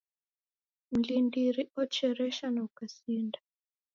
[0.91, 3.39] Mlindiri ocheresha na ukasinda